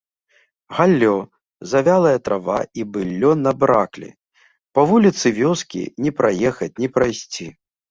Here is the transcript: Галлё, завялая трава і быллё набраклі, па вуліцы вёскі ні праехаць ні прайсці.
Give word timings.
Галлё, 0.77 1.11
завялая 1.73 2.13
трава 2.29 2.55
і 2.79 2.87
быллё 2.95 3.31
набраклі, 3.45 4.09
па 4.79 4.89
вуліцы 4.95 5.27
вёскі 5.39 5.81
ні 6.07 6.17
праехаць 6.23 6.73
ні 6.83 6.87
прайсці. 6.99 7.47